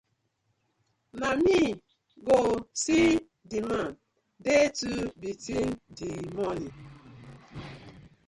Na 1.19 1.29
mi 1.43 1.59
go 2.27 2.39
see 2.81 3.07
the 3.51 3.59
man 3.69 3.89
dey 4.45 4.65
to 4.79 4.91
bting 5.21 5.71
dii 5.97 6.19
moni. 6.35 6.69